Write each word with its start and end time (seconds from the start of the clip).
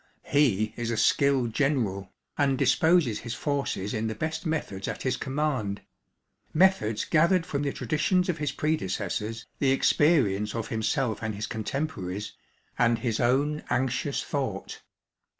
He 0.25 0.73
is 0.77 0.89
a 0.89 0.97
skilled 0.97 1.53
general, 1.53 2.11
and 2.35 2.57
disposes 2.57 3.19
his 3.19 3.35
forces 3.35 3.93
in 3.93 4.07
the 4.07 4.15
best 4.15 4.47
methods 4.47 4.87
at 4.87 5.03
his 5.03 5.15
command 5.15 5.81
ŌĆö 5.81 6.55
methods 6.55 7.05
gathered 7.05 7.45
from 7.45 7.61
the 7.61 7.71
traditions 7.71 8.27
of 8.27 8.39
his 8.39 8.51
predecessors, 8.51 9.45
the 9.59 9.69
experience 9.69 10.55
of 10.55 10.69
himself 10.69 11.21
and 11.21 11.35
his 11.35 11.45
contemporaries, 11.45 12.33
and 12.79 12.97
his 12.97 13.19
own 13.19 13.63
anxious 13.69 14.23
thought. 14.23 14.81